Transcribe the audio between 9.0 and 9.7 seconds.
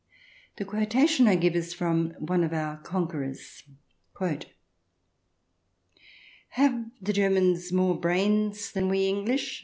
English